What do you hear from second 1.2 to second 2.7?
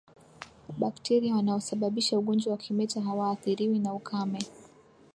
wanaosababisha ugonjwa wa